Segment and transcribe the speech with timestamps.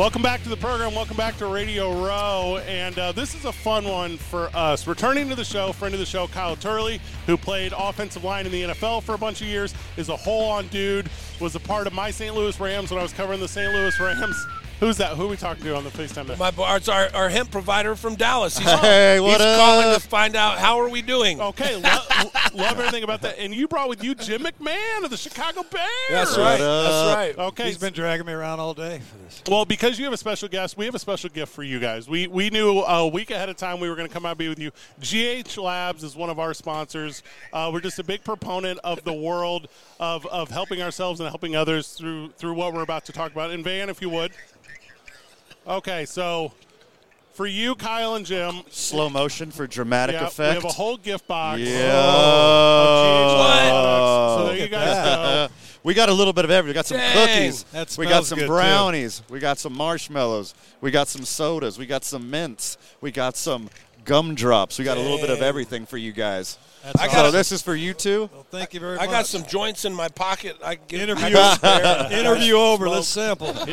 [0.00, 0.94] Welcome back to the program.
[0.94, 2.56] Welcome back to Radio Row.
[2.66, 4.86] And uh, this is a fun one for us.
[4.86, 8.52] Returning to the show, friend of the show, Kyle Turley, who played offensive line in
[8.52, 11.86] the NFL for a bunch of years, is a whole on dude, was a part
[11.86, 12.34] of my St.
[12.34, 13.74] Louis Rams when I was covering the St.
[13.74, 14.46] Louis Rams.
[14.80, 15.16] Who's that?
[15.16, 16.26] Who are we talking to on the FaceTime?
[16.26, 16.36] There?
[16.38, 18.56] My bar, it's our, our hemp provider from Dallas.
[18.56, 19.58] He's, Hey, what he's up?
[19.60, 21.38] calling to find out how are we doing.
[21.38, 21.82] Okay, lo-
[22.54, 23.38] love everything about that.
[23.38, 25.86] And you brought with you Jim McMahon of the Chicago Bears.
[26.08, 26.58] That's right.
[26.60, 27.14] up?
[27.14, 27.46] That's right.
[27.48, 29.42] Okay, He's been dragging me around all day for this.
[29.50, 32.08] Well, because you have a special guest, we have a special gift for you guys.
[32.08, 34.38] We we knew a week ahead of time we were going to come out and
[34.38, 34.70] be with you.
[35.02, 37.22] GH Labs is one of our sponsors.
[37.52, 41.54] Uh, we're just a big proponent of the world of, of helping ourselves and helping
[41.54, 43.50] others through through what we're about to talk about.
[43.50, 44.32] And Van, if you would.
[45.66, 46.52] Okay, so
[47.32, 50.38] for you, Kyle and Jim, Slow motion for dramatic effect.
[50.38, 50.62] we effect.
[50.62, 51.60] have a whole gift box.
[51.60, 51.92] Yeah.
[51.92, 55.54] of GH So there you guys at go.
[55.84, 56.70] we got a little bit of everything.
[56.70, 57.12] We got some Dang.
[57.26, 57.62] cookies.
[57.72, 58.52] That we got some good, too.
[58.52, 59.22] brownies.
[59.30, 60.54] We got some marshmallows.
[60.80, 61.78] We got some sodas.
[61.78, 62.76] We got some mints.
[63.00, 63.68] We got some
[64.04, 64.78] gumdrops.
[64.78, 66.58] We got a little bit of everything for you guys.
[66.82, 67.32] That's I So got awesome.
[67.32, 68.30] this is for you too.
[68.32, 69.08] Well, thank you very I much.
[69.08, 70.56] I got some joints in my pocket.
[70.64, 71.24] I get interview.
[71.28, 71.56] I can
[72.08, 72.12] spare.
[72.20, 72.88] interview over.
[72.88, 73.52] Let's sample.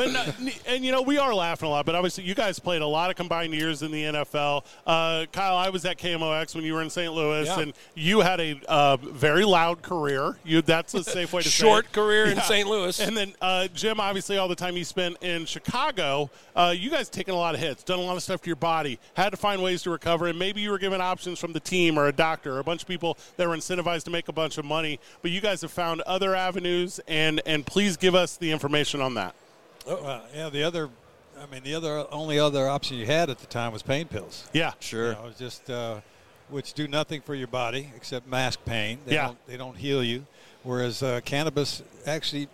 [0.00, 2.80] But no, and you know we are laughing a lot, but obviously you guys played
[2.80, 4.64] a lot of combined years in the NFL.
[4.86, 7.12] Uh, Kyle, I was at KMOX when you were in St.
[7.12, 7.60] Louis, Yeah.
[7.60, 10.38] and you had a uh, very loud career.
[10.42, 12.66] You that's a safe way to Short career in St.
[12.66, 12.98] Louis.
[12.98, 17.10] And then uh, Jim, obviously all the time you spent in Chicago, uh, you guys
[17.10, 19.36] taken a lot of hits, done a lot of stuff to your body, had to
[19.36, 22.12] find ways to recover, and maybe you were given options from the team or a
[22.12, 24.98] doctor or a bunch of people that were incentivized to make a bunch of money,
[25.20, 29.14] but you guys have found other avenues, and and please give us the information on
[29.14, 29.34] that.
[29.86, 30.88] Well, yeah, the other,
[31.40, 34.48] I mean, the other only other option you had at the time was pain pills.
[34.52, 35.08] Yeah, Sure.
[35.08, 36.00] You know, it's just uh,
[36.48, 38.98] which do nothing for your body except mask pain.
[39.06, 39.26] They Yeah.
[39.26, 40.26] Don't, they don't heal you,
[40.62, 42.48] whereas uh, cannabis actually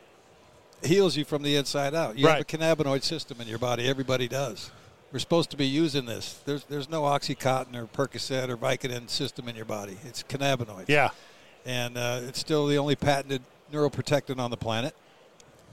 [0.84, 2.18] heals you from the inside out.
[2.18, 2.32] You Right.
[2.36, 2.44] have a
[2.84, 3.88] cannabinoid system in your body.
[3.88, 4.70] Everybody does.
[5.12, 6.40] We're supposed to be using this.
[6.44, 9.96] There's there's no OxyContin or Percocet or Vicodin system in your body.
[10.04, 10.88] It's cannabinoids.
[10.88, 11.10] yeah.
[11.64, 13.42] and uh, it's still the only patented
[13.72, 14.94] neuroprotectant on the planet.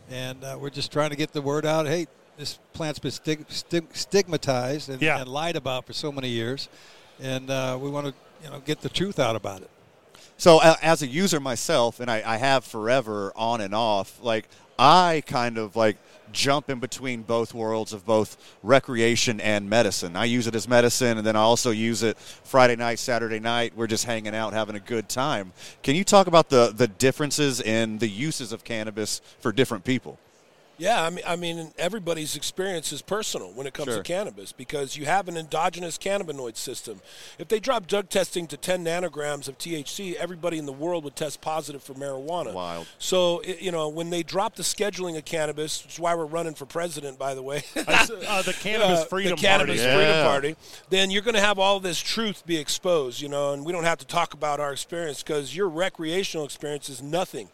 [0.09, 1.87] And uh, we're just trying to get the word out.
[1.87, 5.19] Hey, this plant's been stig- stig- stigmatized and, Yeah.
[5.19, 6.67] and lied about for so many years,
[7.21, 8.13] and uh, we want to
[8.43, 9.69] you know get the truth out about it.
[10.37, 14.47] So uh, as a user myself, and I, I have forever on and off, like
[14.77, 15.97] I kind of like
[16.33, 20.15] jump in between both worlds of both recreation and medicine.
[20.15, 23.73] I use it as medicine, and then I also use it Friday night, Saturday night.
[23.75, 25.53] We're just hanging out, having a good time.
[25.83, 30.19] Can you talk about the the differences in the uses of cannabis for different people?
[30.77, 33.97] Yeah, I mean, I mean, everybody's experience is personal when it comes Sure.
[33.97, 36.99] to cannabis because you have an endogenous cannabinoid system.
[37.37, 41.15] If they drop drug testing to 10 nanograms of THC, everybody in the world would
[41.15, 42.53] test positive for marijuana.
[42.53, 42.87] Wild.
[42.97, 46.25] So, it, you know, when they drop the scheduling of cannabis, which is why we're
[46.25, 47.63] running for president, by the way.
[47.83, 49.95] Uh, the cannabis uh, freedom the cannabis party.
[49.95, 50.23] freedom Yeah.
[50.27, 50.55] party,
[50.89, 53.83] then you're going to have all this truth be exposed, you know, and we don't
[53.83, 57.49] have to talk about our experience because your recreational experience is nothing.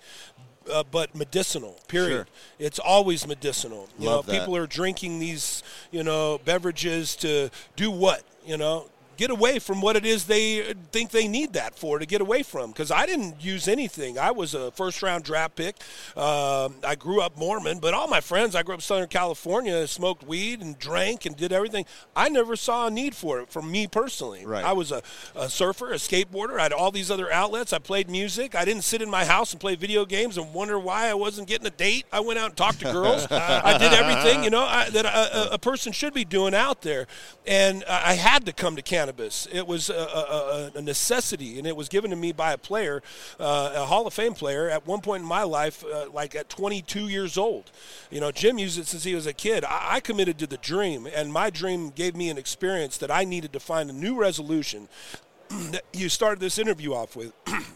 [0.70, 2.10] Uh, but medicinal, period.
[2.10, 2.28] Sure.
[2.60, 3.90] It's always medicinal.
[3.98, 4.40] You Love know, that.
[4.40, 8.24] people are drinking these, you know, beverages to do what?
[8.46, 8.86] You know,
[9.20, 12.42] get away from what it is they think they need that for to get away
[12.42, 12.72] from.
[12.72, 14.18] Because I didn't use anything.
[14.18, 15.76] I was a first round draft pick.
[16.16, 19.86] Um, I grew up Mormon, but all my friends, I grew up in Southern California,
[19.88, 21.86] smoked weed and drank and did everything.
[22.16, 24.46] I never saw a need for it from me personally.
[24.46, 24.64] Right.
[24.64, 25.04] I was a,
[25.36, 26.58] a surfer, a skateboarder.
[26.58, 27.74] I had all these other outlets.
[27.74, 28.56] I played music.
[28.56, 31.50] I didn't sit in my house and play video games and wonder why I wasn't
[31.50, 32.06] getting a date.
[32.12, 33.28] I went out and talked to girls.
[33.32, 37.06] I did everything you know I, that a, a, person should be doing out there,
[37.46, 39.48] and I had to come to cannabis.
[39.52, 43.02] It was a, a, a- necessity, and it was given to me by a player,
[43.40, 46.50] uh, a Hall of Fame player, at one point in my life, uh, like at
[46.50, 47.72] 22 years old.
[48.12, 49.64] You know, Jim used it since he was a kid.
[49.66, 53.24] I, I committed to the dream, and my dream gave me an experience that I
[53.24, 54.88] needed to find a new resolution
[55.50, 57.34] that you started this interview off with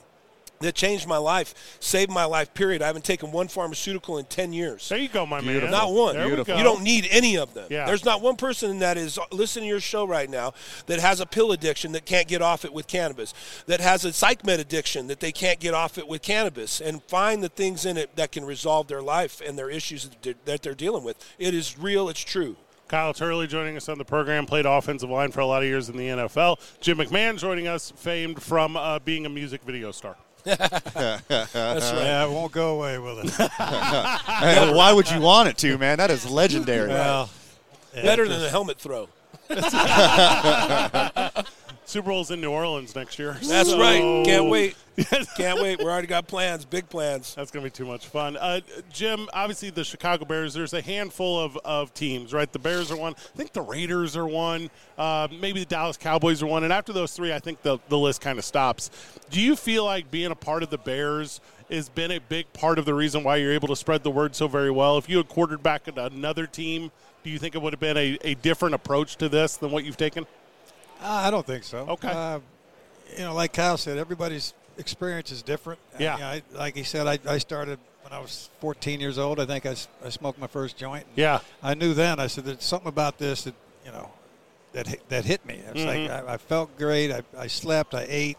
[0.64, 2.82] that changed my life, saved my life, period.
[2.82, 4.90] I haven't taken one pharmaceutical in 10 years.
[4.90, 5.70] There you go, my Beautiful.
[5.70, 5.72] man.
[5.72, 6.16] Not one.
[6.16, 6.54] There we Beautiful.
[6.56, 6.58] go.
[6.58, 7.68] You don't need any of them.
[7.70, 7.86] Yeah.
[7.86, 10.54] There's not one person that is listening to your show right now
[10.88, 13.34] that has a pill addiction that can't get off it with cannabis,
[13.68, 17.04] that has a psych med addiction that they can't get off it with cannabis, and
[17.04, 20.34] find the things in it that can resolve their life and their issues that they're-
[20.46, 21.16] that they're dealing with.
[21.40, 22.10] It is real.
[22.10, 22.56] It's true.
[22.90, 25.90] Kyle Turley joining us on the program, played offensive line for a lot of years
[25.90, 26.60] in the NFL.
[26.80, 30.16] Jim McMahon joining us, famed from uh, being a music video star.
[30.44, 32.04] That's right.
[32.04, 33.32] Yeah, it won't go away, will it?
[33.34, 35.98] Hey, why would you want it to, man?
[35.98, 36.90] That is legendary.
[36.90, 37.30] well,
[37.94, 39.08] Better than a helmet throw.
[41.94, 43.38] Super Bowl's in New Orleans next year.
[43.44, 44.26] That's so- right.
[44.26, 44.76] Can't wait.
[45.38, 45.78] Can't wait.
[45.78, 47.36] We already got plans, big plans.
[47.36, 48.36] That's going to be too much fun.
[48.36, 48.62] Uh,
[48.92, 52.52] Jim, obviously the Chicago Bears, there's a handful of, of teams, right?
[52.52, 53.14] The Bears are one.
[53.14, 54.72] I think the Raiders are one.
[54.98, 56.64] Uh, maybe the Dallas Cowboys are one.
[56.64, 58.90] And after those three, I think the, the list kind of stops.
[59.30, 62.80] Do you feel like being a part of the Bears has been a big part
[62.80, 64.98] of the reason why you're able to spread the word so very well?
[64.98, 66.90] If you had quarterback another team,
[67.24, 69.86] do you think it would have been a, a different approach to this than what
[69.86, 70.26] you've taken?
[71.04, 71.80] I don't think so.
[71.90, 72.08] Okay.
[72.08, 72.40] Uh,
[73.12, 75.80] you know, like Kyle said, everybody's experience is different.
[76.00, 76.16] Yeah.
[76.16, 79.40] I, I, like he said, I, I started when I was 14 years old.
[79.40, 81.06] I think I, I smoked my first joint.
[81.16, 81.40] Yeah.
[81.62, 82.20] I knew then.
[82.20, 83.56] I said, there's something about this that,
[83.86, 84.12] you know,
[84.74, 85.62] that hit, that hit me.
[85.68, 86.28] It's Mm-hmm.
[86.28, 87.12] I, I felt great.
[87.12, 87.94] I, I slept.
[87.94, 88.38] I ate.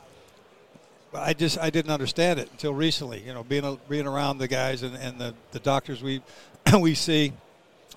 [1.12, 3.22] But I just I didn't understand it until recently.
[3.22, 6.22] You know, being being around the guys and, and the, the doctors we
[6.80, 7.32] we see,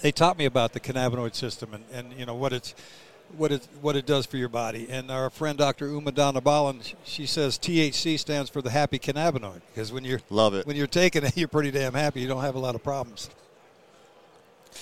[0.01, 2.75] they taught me about the cannabinoid system and, and you know what it's
[3.35, 4.88] what it what it does for your body.
[4.89, 5.88] And our friend Dr.
[5.88, 10.53] Uma Dhanabalan, sh- she says THC stands for the happy cannabinoid because when you're Love
[10.53, 10.65] it.
[10.65, 12.21] when you're taking it, you're pretty damn happy.
[12.21, 13.29] You don't have a lot of problems.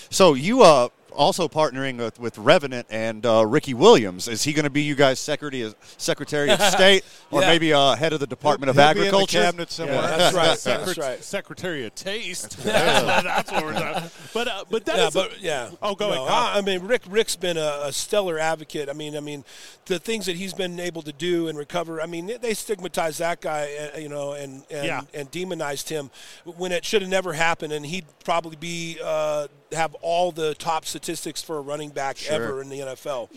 [0.10, 4.28] So you uh also partnering with, with Revenant and uh, Ricky Williams.
[4.28, 7.48] Is he going to be you guys secretary of, secretary of state or Yeah.
[7.48, 9.42] maybe uh, head of the Department of He'll be in the Agriculture?
[9.42, 10.02] cabinet somewhere.
[10.02, 10.58] That's right.
[10.58, 11.24] Secret- That's right.
[11.24, 12.58] Secretary of Taste.
[12.64, 14.10] that's, that's what we're talking.
[14.34, 15.70] But uh, but that yeah, is- but yeah.
[15.82, 16.32] Oh, go No, ahead.
[16.32, 17.04] I, I mean, Rick.
[17.10, 18.90] Rick's been a, a stellar advocate.
[18.90, 19.44] I mean, I mean,
[19.86, 22.02] the things that he's been able to do and recover.
[22.02, 25.02] I mean, they stigmatized that guy, uh, you know, and and, Yeah.
[25.14, 26.10] and demonized him
[26.44, 27.72] when it should have never happened.
[27.74, 32.34] And he'd probably be uh, have all the top statistics for a running back Sure.
[32.36, 33.30] ever in the NFL.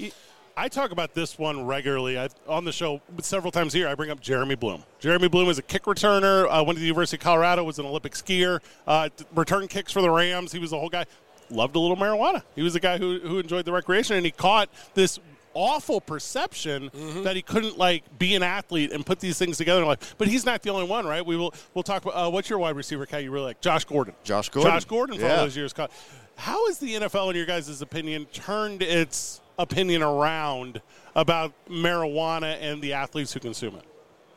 [0.57, 3.87] I talk about this one regularly I, on the show several times here.
[3.87, 4.83] I bring up Jeremy Bloom.
[4.99, 6.47] Jeremy Bloom is a kick returner.
[6.51, 7.63] Uh, went to the University of Colorado.
[7.63, 8.59] Was an Olympic skier.
[8.87, 10.51] Uh, t- returned kicks for the Rams.
[10.51, 11.05] He was the whole guy.
[11.51, 12.43] Loved a little marijuana.
[12.57, 15.21] He was a guy who, who enjoyed the recreation, and he caught this
[15.55, 17.23] awful perception Mm-hmm.
[17.23, 19.85] that he couldn't like be an athlete and put these things together.
[19.85, 21.25] Like, but he's not the only one, right?
[21.25, 23.61] We will we'll talk about uh, what's your wide receiver cat you really like?
[23.61, 24.15] Josh Gordon.
[24.25, 24.73] Josh Gordon.
[24.73, 25.37] Josh Gordon for all Yeah.
[25.37, 25.93] those years caught.
[26.39, 30.81] How has the NFL, in your guys' opinion, turned its opinion around
[31.17, 33.85] about marijuana and the athletes who consume it?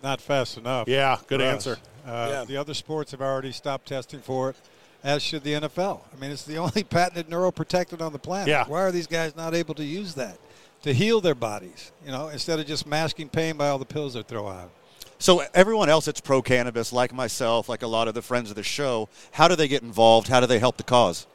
[0.01, 0.87] Not fast enough.
[0.87, 1.77] Yeah, good answer.
[2.03, 2.43] Uh, Yeah.
[2.45, 4.55] The other sports have already stopped testing for it,
[5.03, 6.01] as should the NFL.
[6.11, 8.47] I mean, it's the only patented neuroprotectant on the planet.
[8.47, 8.65] Yeah.
[8.67, 10.39] Why are these guys not able to use that
[10.81, 11.91] to heal their bodies?
[12.03, 14.71] You know, instead of just masking pain by all the pills they throw out.
[15.19, 18.55] So everyone else that's pro cannabis, like myself, like a lot of the friends of
[18.55, 20.29] the show, how do they get involved?
[20.29, 21.27] How do they help the cause?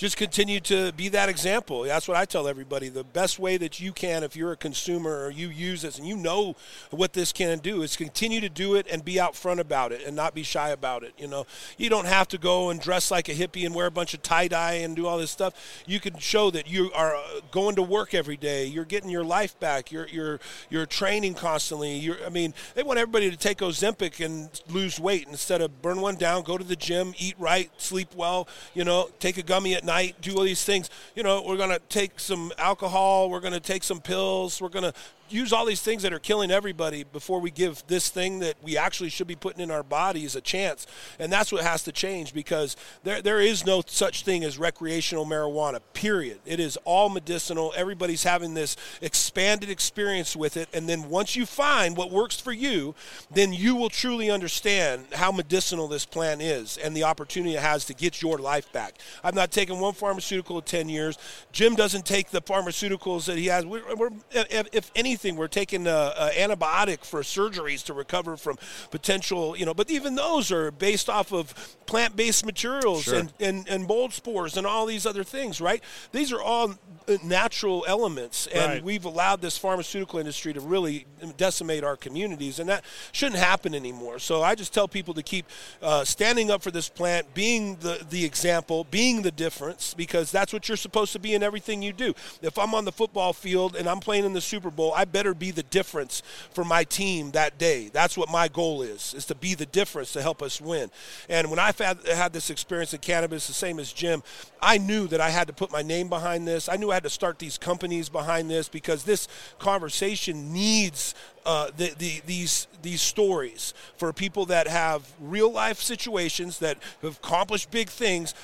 [0.00, 1.82] Just continue to be that example.
[1.82, 2.88] That's what I tell everybody.
[2.88, 6.08] The best way that you can, if you're a consumer or you use this and
[6.08, 6.56] you know
[6.88, 10.02] what this can do, is continue to do it and be out front about it
[10.06, 11.12] and not be shy about it.
[11.18, 11.44] You know,
[11.76, 14.22] you don't have to go and dress like a hippie and wear a bunch of
[14.22, 15.82] tie dye and do all this stuff.
[15.86, 17.20] You can show that you are uh,
[17.50, 18.64] going to work every day.
[18.64, 19.92] You're getting your life back.
[19.92, 21.98] You're you're you're training constantly.
[21.98, 26.00] You're, I mean, they want everybody to take Ozempic and lose weight instead of burn
[26.00, 28.48] one down, go to the gym, eat right, sleep well.
[28.72, 29.89] You know, take a gummy at night,
[30.20, 30.90] do all these things.
[31.14, 34.68] You know, we're going to take some alcohol, we're going to take some pills, we're
[34.68, 34.94] going to
[35.32, 38.76] use all these things that are killing everybody before we give this thing that we
[38.76, 40.86] actually should be putting in our bodies a chance.
[41.18, 45.26] And that's what has to change because there, there is no such thing as recreational
[45.26, 46.40] marijuana, period.
[46.46, 47.72] It is all medicinal.
[47.76, 50.68] Everybody's having this expanded experience with it.
[50.72, 52.94] And then once you find what works for you,
[53.30, 57.84] then you will truly understand how medicinal this plant is and the opportunity it has
[57.86, 58.98] to get your life back.
[59.22, 61.18] I've not taken one pharmaceutical in 10 years.
[61.52, 63.66] Jim doesn't take the pharmaceuticals that he has.
[63.66, 64.90] We're, we're if, if
[65.24, 68.58] we're taking a, a antibiotic for surgeries to recover from
[68.90, 71.54] potential, you know, but even those are based off of
[71.86, 73.14] plant-based materials Sure.
[73.16, 75.82] and, and, and mold spores and all these other things, right?
[76.12, 76.74] These are all
[77.08, 78.84] uh, natural elements, and Right.
[78.84, 84.18] we've allowed this pharmaceutical industry to really decimate our communities, and that shouldn't happen anymore.
[84.20, 85.46] So I just tell people to keep
[85.82, 90.52] uh, standing up for this plant, being the, the example, being the difference, because that's
[90.52, 92.14] what you're supposed to be in everything you do.
[92.42, 95.34] If I'm on the football field and I'm playing in the Super Bowl, I better
[95.34, 97.90] be the difference for my team that day.
[97.92, 100.90] That's what my goal is, is to be the difference to help us win.
[101.28, 104.22] And when had, had this experience in cannabis, the same as Jim,
[104.60, 106.68] I knew that I had to put my name behind this.
[106.68, 111.14] I knew I had to start these companies behind this because this conversation needs
[111.46, 117.16] uh, the, the, these these stories for people that have real life situations that have
[117.16, 118.34] accomplished big things,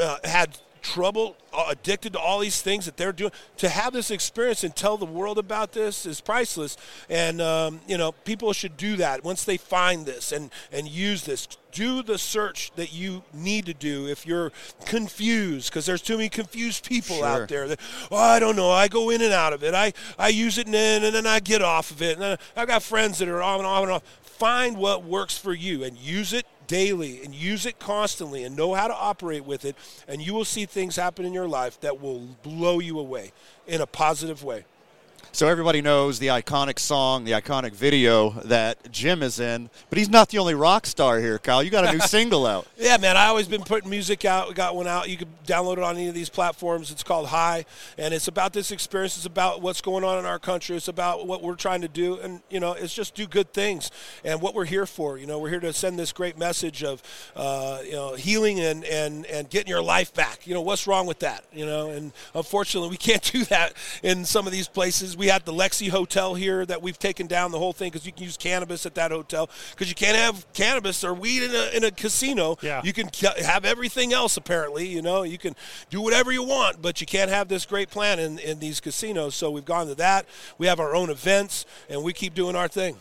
[0.00, 3.32] uh, had trouble, uh, addicted to all these things that they're doing.
[3.58, 6.76] To have this experience and tell the world about this is priceless.
[7.08, 11.24] And um, you know, people should do that once they find this and and use
[11.24, 11.46] this.
[11.72, 14.50] Do the search that you need to do if you're
[14.86, 17.26] confused, because there's too many confused people Sure.
[17.26, 17.68] out there.
[17.68, 18.70] That, oh, I don't know.
[18.70, 19.72] I go in and out of it.
[19.72, 22.14] I, I use it and then, and then I get off of it.
[22.14, 24.02] And then I've got friends that are on and off and off.
[24.22, 28.74] Find what works for you and use it daily and use it constantly and know
[28.74, 29.74] how to operate with it.
[30.06, 33.32] And you will see things happen in your life that will blow you away
[33.66, 34.64] in a positive way.
[35.32, 40.08] So everybody knows the iconic song, the iconic video that Jim is in, but he's
[40.08, 41.62] not the only rock star here, Kyle.
[41.62, 42.66] You got a new single out.
[42.76, 43.16] Yeah, man.
[43.16, 44.48] I always been putting music out.
[44.48, 45.08] We got one out.
[45.08, 46.90] You can download it on any of these platforms.
[46.90, 47.64] It's called High,
[47.96, 49.16] and it's about this experience.
[49.16, 50.76] It's about what's going on in our country.
[50.76, 53.92] It's about what we're trying to do, and you know, it's just do good things
[54.24, 55.16] and what we're here for.
[55.16, 57.02] You know, we're here to send this great message of
[57.36, 60.48] uh, you know healing and and and getting your life back.
[60.48, 61.44] You know, what's wrong with that?
[61.52, 65.16] You know, and unfortunately, we can't do that in some of these places.
[65.20, 68.12] We had the Lexi Hotel here that we've taken down the whole thing because you
[68.12, 71.76] can use cannabis at that hotel because you can't have cannabis or weed in a,
[71.76, 72.56] in a casino.
[72.62, 72.80] Yeah.
[72.82, 73.10] You can
[73.44, 74.86] have everything else apparently.
[74.86, 75.54] You know, you can
[75.90, 79.34] do whatever you want, but you can't have this great plan in, in these casinos.
[79.34, 80.24] So we've gone to that.
[80.56, 82.96] We have our own events, and we keep doing our thing.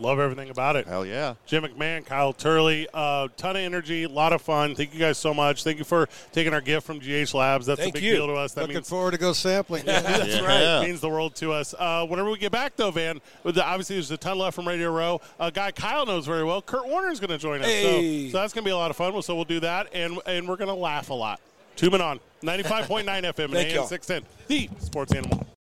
[0.00, 0.86] Love everything about it.
[0.86, 1.34] Hell yeah.
[1.46, 4.74] Jim McMahon, Kyle Turley, uh, ton of energy, a lot of fun.
[4.74, 5.62] Thank you guys so much.
[5.62, 7.66] Thank you for taking our gift from GH Labs.
[7.66, 8.12] That's Thank a big you.
[8.14, 8.54] deal to us.
[8.54, 9.84] That Looking means forward to go sampling.
[9.86, 10.40] That's Yeah.
[10.46, 10.82] right.
[10.82, 11.74] It means the world to us.
[11.78, 14.66] Uh, whenever we get back, though, Van, with the, obviously there's a ton left from
[14.66, 15.20] Radio Row.
[15.38, 16.62] A guy Kyle knows very well.
[16.62, 17.66] Kurt Warner is going to join us.
[17.66, 18.28] Hey.
[18.28, 19.10] So, so that's going to be a lot of fun.
[19.22, 21.40] So we'll do that, and and we're going to laugh a lot.
[21.76, 25.46] Two men on 95.9 FM and Thank AM 610, the sports animal.